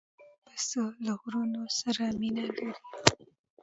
[0.45, 2.71] پسه له غرونو سره مینه لري.